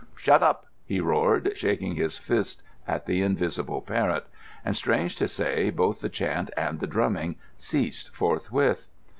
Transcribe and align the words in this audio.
"Shut 0.15 0.41
up!" 0.41 0.65
he 0.83 0.99
roared, 0.99 1.55
shaking 1.55 1.93
his 1.93 2.17
fist 2.17 2.63
at 2.87 3.05
the 3.05 3.21
invisible 3.21 3.81
parrot; 3.83 4.25
and, 4.65 4.75
strange 4.75 5.15
to 5.17 5.27
say, 5.27 5.69
both 5.69 6.01
the 6.01 6.09
chant 6.09 6.49
and 6.57 6.79
the 6.79 6.87
drumming 6.87 7.35
ceased 7.55 8.09
forthwith. 8.09 8.87